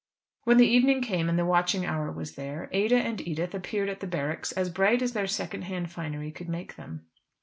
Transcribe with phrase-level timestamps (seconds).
[0.45, 3.99] When the evening came, and the witching hour was there, Ada and Edith appeared at
[3.99, 7.05] the barracks as bright as their second hand finery could make them.